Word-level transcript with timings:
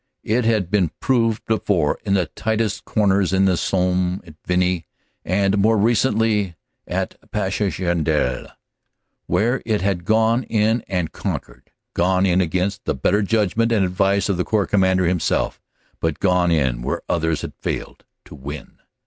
It 0.23 0.45
had 0.45 0.71
been 0.71 0.89
proved 0.99 1.45
before 1.45 1.99
in 2.03 2.15
the 2.15 2.25
tightest 2.25 2.85
corners 2.85 3.31
in 3.31 3.45
the 3.45 3.55
Somme, 3.55 4.19
at 4.25 4.33
Vimy, 4.47 4.87
and 5.23 5.59
more 5.59 5.77
recently 5.77 6.55
at 6.87 7.17
Passchendaele. 7.29 8.47
where 9.27 9.61
it 9.63 9.81
had 9.81 10.03
gone 10.03 10.41
in 10.45 10.81
and 10.87 11.11
conquered; 11.11 11.69
gone 11.93 12.25
in 12.25 12.41
against 12.41 12.85
the 12.85 12.95
better 12.95 13.21
judg 13.21 13.55
ment 13.55 13.71
and 13.71 13.85
advice 13.85 14.27
of 14.27 14.37
the 14.37 14.43
Corps 14.43 14.65
Commander 14.65 15.05
himself 15.05 15.61
but 15.99 16.17
gone 16.19 16.49
in 16.49 16.81
where 16.81 17.03
others 17.07 17.41
had 17.41 17.53
failed, 17.61 18.03
to 18.25 18.33
win. 18.33 18.79